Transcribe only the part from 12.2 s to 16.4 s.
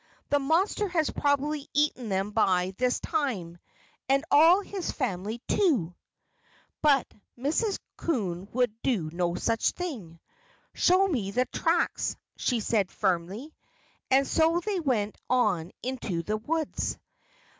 she said firmly. And so they went on into the